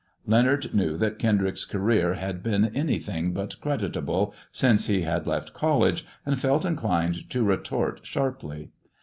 Leonard 0.25 0.73
knew 0.73 0.97
that 0.97 1.19
Kendrick's 1.19 1.63
career 1.63 2.15
had 2.15 2.41
been 2.41 2.75
anything 2.75 3.33
but 3.35 3.61
creditable 3.61 4.33
since 4.51 4.87
he 4.87 5.01
had 5.03 5.27
left 5.27 5.53
college, 5.53 6.07
and 6.25 6.39
felt 6.41 6.65
inclined 6.65 7.29
to 7.29 7.43
retort 7.43 7.99
sharply. 8.01 8.71